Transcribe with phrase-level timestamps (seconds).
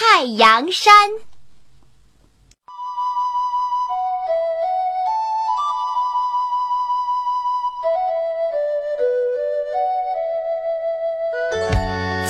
[0.00, 0.94] 太阳山。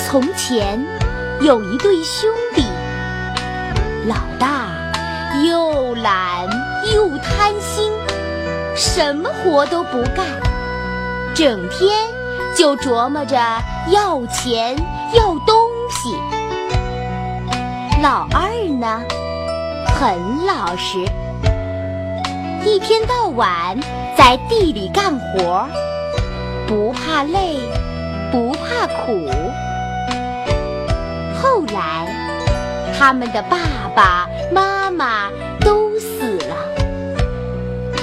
[0.03, 0.83] 从前
[1.41, 2.65] 有一对兄弟，
[4.07, 4.71] 老大
[5.45, 6.49] 又懒
[6.91, 7.91] 又贪心，
[8.75, 10.25] 什么活都不干，
[11.35, 12.09] 整天
[12.57, 13.37] 就琢磨着
[13.91, 14.75] 要钱
[15.13, 16.38] 要东西。
[18.01, 19.01] 老二呢，
[19.87, 20.99] 很老实，
[22.63, 23.77] 一天到晚
[24.15, 25.67] 在地里干活，
[26.65, 27.57] 不怕累，
[28.31, 29.29] 不怕苦。
[31.41, 32.07] 后来，
[32.97, 33.57] 他们的爸
[33.93, 35.29] 爸妈妈
[35.59, 36.55] 都死了，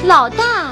[0.04, 0.70] 老大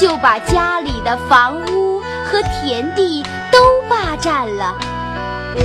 [0.00, 4.76] 就把家里的房屋和田地都霸占了，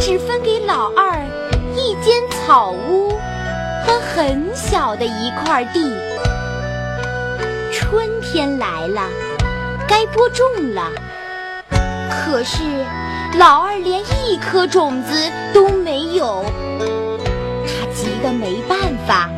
[0.02, 1.20] 只分给老二
[1.76, 3.12] 一间草屋
[3.86, 5.94] 和很小的一块地。
[7.72, 9.02] 春天来了，
[9.88, 10.92] 该播种了，
[12.10, 12.58] 可是。
[13.38, 16.44] 老二连一颗种子都没有，
[17.64, 19.30] 他急得没办法，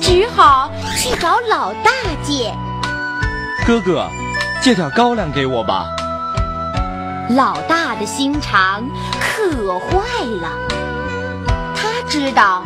[0.00, 1.90] 只好去找老大
[2.24, 2.50] 借。
[3.66, 4.08] 哥哥，
[4.62, 5.86] 借点高粱给我吧。
[7.28, 8.88] 老大的心肠
[9.20, 10.75] 可坏了，他
[12.08, 12.62] 知道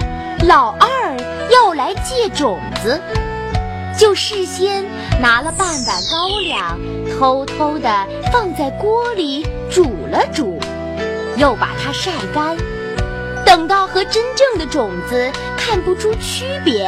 [0.47, 1.17] 老二
[1.51, 3.01] 要来借种子，
[3.99, 4.85] 就事先
[5.21, 6.79] 拿了半碗高粱，
[7.19, 7.89] 偷偷地
[8.33, 10.59] 放在锅里煮了煮。
[11.37, 12.57] 又把它晒干，
[13.47, 16.85] 等到和真正的种子看不出区别，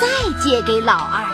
[0.00, 0.06] 再
[0.40, 1.24] 借给老二。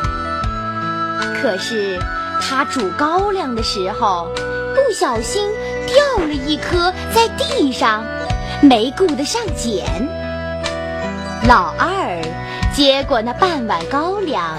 [1.40, 1.98] 可是
[2.40, 4.30] 他煮高粱的时候，
[4.74, 5.50] 不小心
[5.86, 8.02] 掉了一颗在地上，
[8.62, 10.08] 没顾得上捡。
[11.48, 12.20] 老二
[12.74, 14.58] 接过那半碗高粱，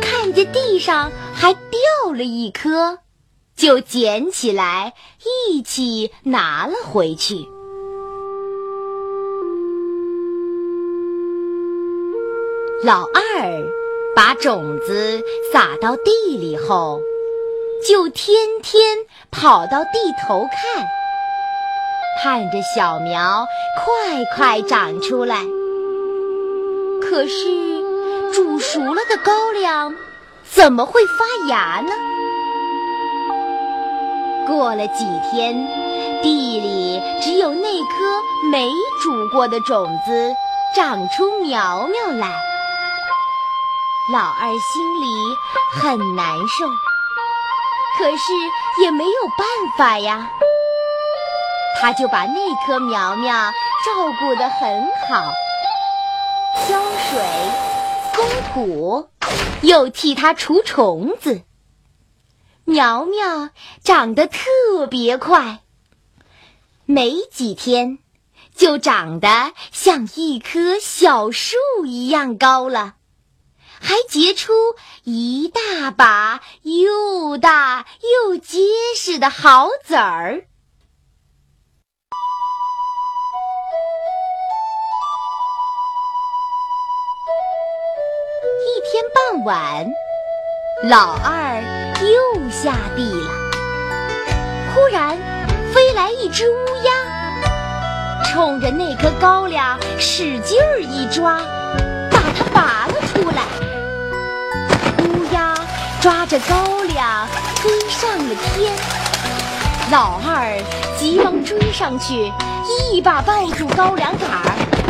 [0.00, 3.00] 看见地上还掉了一颗。
[3.54, 4.94] 就捡起来，
[5.50, 7.46] 一起拿了回去。
[12.82, 13.62] 老二
[14.16, 15.20] 把种子
[15.52, 16.98] 撒到地里后，
[17.86, 20.86] 就天天跑到地头看，
[22.22, 23.46] 盼着小苗
[23.84, 25.44] 快快长出来。
[27.12, 29.94] 可是煮熟了的高粱
[30.44, 31.92] 怎么会发芽呢？
[34.46, 35.54] 过了几天，
[36.22, 38.66] 地里只有那颗没
[39.02, 40.34] 煮过的种子
[40.74, 42.32] 长出苗苗来。
[44.10, 45.36] 老二心里
[45.82, 46.66] 很难受，
[47.98, 48.32] 可是
[48.82, 49.46] 也没有办
[49.76, 50.30] 法呀。
[51.78, 53.34] 他就把那棵苗苗
[53.84, 55.30] 照顾得很好，
[58.32, 59.10] 松土，
[59.60, 61.42] 又替它除虫子。
[62.64, 63.50] 苗苗
[63.84, 65.60] 长得特别快，
[66.86, 67.98] 没几天
[68.54, 72.94] 就长得像一棵小树一样高了，
[73.78, 74.54] 还结出
[75.04, 77.84] 一大把又大
[78.24, 78.60] 又结
[78.96, 80.46] 实的好籽儿。
[89.32, 89.90] 傍晚，
[90.82, 91.62] 老二。
[92.02, 93.30] 又下地了。
[94.74, 95.16] 忽然
[95.72, 96.54] 飞来一只乌
[96.84, 101.40] 鸦，冲着那颗高粱使劲儿一抓，
[102.10, 103.42] 把它拔了出来。
[104.98, 105.54] 乌鸦
[106.02, 107.26] 抓着高粱
[107.56, 108.70] 飞上了天，
[109.90, 110.62] 老二
[110.98, 112.30] 急忙追上去，
[112.92, 114.81] 一把抱住高粱杆儿。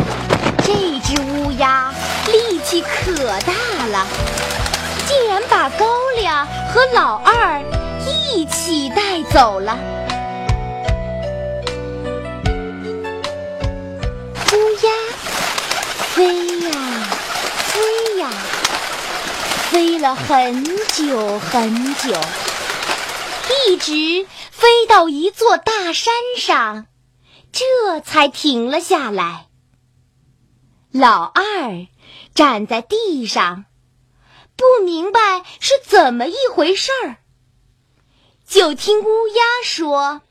[0.63, 1.93] 这只乌鸦
[2.31, 4.07] 力气可大了。
[5.05, 5.85] 竟然把高
[6.15, 7.61] 粱和老二
[8.07, 9.77] 一起带走了。
[14.51, 14.89] 乌鸦
[16.15, 16.71] 飞呀
[17.67, 18.29] 飞呀，
[19.69, 22.15] 飞了很久很久，
[23.67, 26.85] 一直飞到一座大山上，
[27.51, 29.47] 这才停了下来。
[30.93, 31.87] 老二
[32.35, 33.65] 站在地上。
[34.55, 35.19] 不明白
[35.59, 37.17] 是怎么一回事儿，
[38.47, 40.21] 就听乌鸦说：“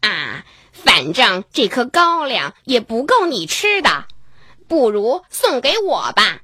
[0.00, 4.06] 啊，反正这颗高粱也不够你吃的，
[4.68, 6.42] 不如送给我吧。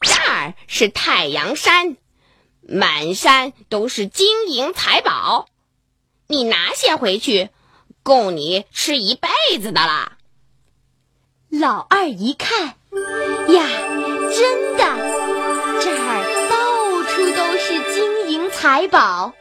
[0.00, 1.96] 这儿是太阳山，
[2.62, 5.48] 满山都是金银财宝，
[6.28, 7.50] 你拿些回去，
[8.04, 9.28] 够你吃一辈
[9.58, 10.13] 子的啦。”
[11.60, 12.74] 老二一看，呀，
[14.36, 14.84] 真的，
[15.80, 19.32] 这儿到处都是金银财宝。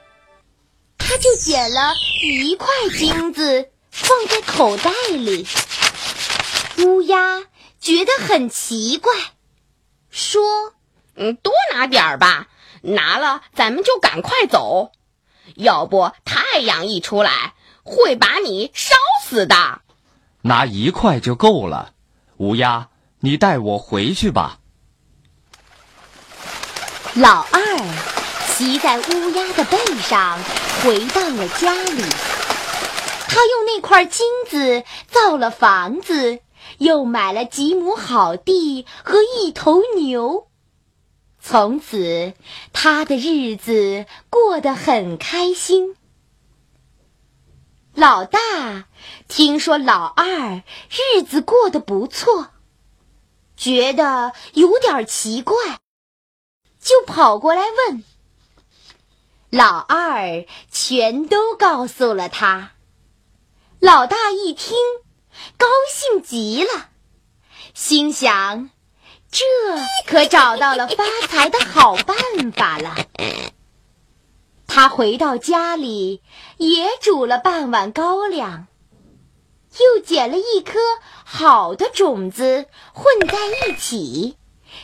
[0.99, 5.47] 他就捡了一块金子放在口袋里。
[6.85, 7.41] 乌鸦
[7.79, 9.11] 觉得很奇怪，
[10.11, 10.41] 说
[11.17, 12.47] ：“嗯，多拿点儿吧，
[12.81, 14.91] 拿了咱们就赶快走，
[15.55, 18.95] 要不太阳一出来会把你烧
[19.25, 19.81] 死的。”
[20.45, 21.92] 拿一块就够了，
[22.43, 22.89] 乌鸦，
[23.21, 24.59] 你带我回去吧。
[27.15, 27.61] 老二。
[28.55, 30.37] 骑在乌鸦的背上，
[30.83, 32.03] 回到了家里。
[33.27, 36.39] 他用那块金子造了房子，
[36.77, 40.49] 又买了几亩好地和一头牛。
[41.41, 42.33] 从此，
[42.73, 45.95] 他的日子过得很开心。
[47.95, 48.39] 老大
[49.27, 52.49] 听说老二日子过得不错，
[53.55, 55.55] 觉得有点奇怪，
[56.79, 58.03] 就跑过来问。
[59.51, 62.71] 老二全都告诉了他，
[63.79, 64.75] 老大一听，
[65.57, 66.89] 高兴极了，
[67.75, 68.71] 心想：
[69.29, 69.43] 这
[70.07, 72.95] 可找到了发财的好办法了。
[74.75, 76.23] 他回到家里，
[76.57, 78.65] 也煮了半碗高粱，
[79.79, 80.79] 又捡了一颗
[81.23, 83.37] 好的种子，混在
[83.69, 84.35] 一起，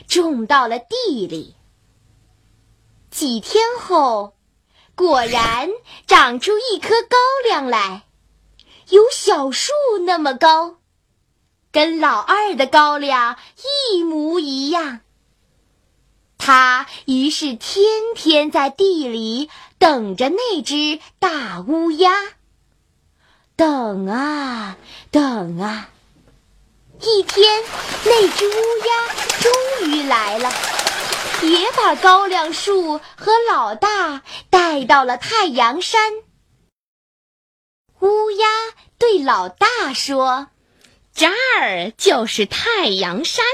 [0.08, 1.56] 种到了地里。
[3.10, 4.36] 几天后。
[4.94, 5.70] 果然
[6.06, 8.04] 长出一棵高粱来，
[8.90, 9.72] 有小树
[10.06, 10.76] 那么高，
[11.72, 13.38] 跟老二的高粱
[13.96, 15.00] 一模一样。
[16.40, 22.12] 他于是天天在地里等着那只大乌鸦，
[23.56, 24.78] 等啊
[25.12, 25.90] 等啊，
[27.02, 27.64] 一天
[28.06, 30.52] 那只乌鸦终于来了。
[31.42, 36.02] 也把高粱树和老大带到了太阳山。
[38.00, 38.48] 乌鸦
[38.98, 40.48] 对老大说
[41.16, 43.46] ：“这儿就是太阳山，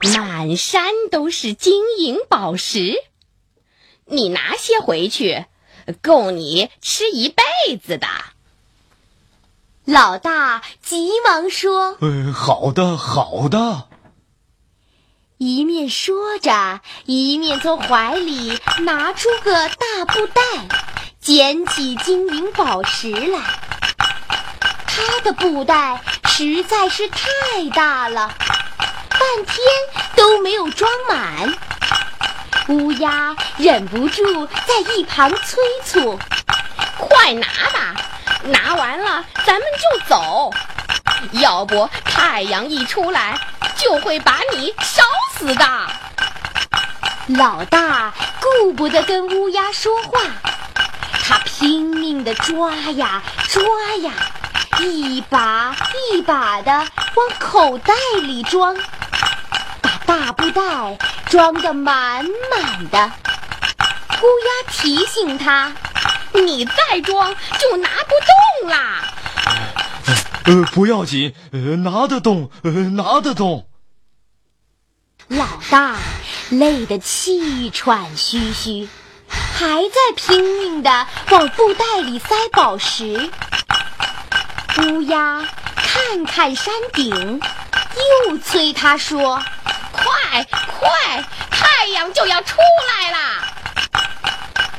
[0.00, 2.94] 满山都是金银宝石，
[4.06, 5.46] 你拿些回去，
[6.00, 7.42] 够你吃一辈
[7.76, 8.06] 子的。”
[9.84, 13.88] 老大急忙说：“呃，好的，好的。”
[15.38, 20.42] 一面说着，一面从怀里拿出个大布袋，
[21.20, 23.40] 捡起金银宝石来。
[24.86, 28.32] 他的布袋实在是太大了，
[29.22, 29.56] 半天
[30.16, 31.54] 都没有装满。
[32.68, 36.18] 乌鸦忍不住在一旁催促
[36.98, 37.94] ：“快拿吧，
[38.42, 40.52] 拿完了咱们就走，
[41.40, 43.38] 要不太阳一出来
[43.76, 45.04] 就会把你烧。”
[45.38, 45.64] 死的！
[47.28, 50.20] 老大顾不得跟乌鸦说话，
[51.24, 53.62] 他拼命的抓呀抓
[54.02, 54.12] 呀，
[54.78, 55.74] 一把
[56.12, 58.76] 一把的往口袋里装，
[60.06, 63.12] 大布袋装得满满的。
[64.20, 65.72] 乌鸦提醒他
[66.34, 68.14] ：“你再装就拿不
[68.62, 69.14] 动啦。”
[70.44, 73.68] 呃，不要紧，呃，拿得动，呃，拿得动。
[75.28, 75.96] 老大
[76.50, 78.88] 累得气喘吁吁，
[79.28, 83.30] 还在拼命的往布袋里塞宝石。
[84.78, 87.40] 乌鸦看看山顶，
[88.26, 89.42] 又催他说
[90.32, 92.56] ：“快快，太阳就要出
[92.88, 93.18] 来啦！”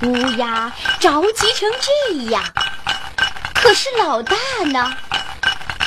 [0.02, 2.44] 乌鸦着急成这样，
[3.54, 4.36] 可是老大
[4.72, 4.94] 呢？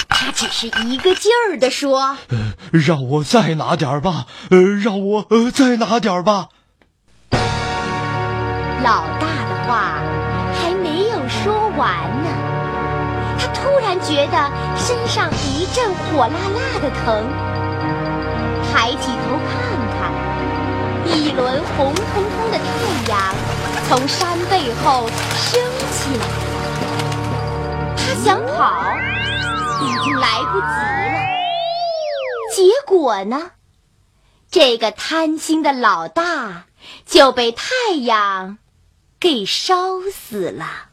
[0.09, 6.49] 他只是一个劲儿的说：“呃，让我再拿点吧，呃，让我呃再拿点吧。”
[8.83, 9.99] 老大的话
[10.55, 11.93] 还没有说完
[12.23, 12.31] 呢，
[13.39, 17.27] 他突然觉得身上一阵火辣辣的疼，
[18.77, 19.57] 抬起头看
[19.97, 20.13] 看，
[21.09, 22.65] 一轮红彤彤的太
[23.11, 23.35] 阳
[23.89, 25.59] 从山背后升
[25.91, 26.27] 起来，
[27.97, 28.95] 他想跑。
[29.83, 31.17] 已经来不及了。
[32.55, 33.53] 结果呢？
[34.51, 36.67] 这个贪心的老大
[37.07, 37.65] 就被太
[38.03, 38.59] 阳
[39.19, 40.86] 给烧死了。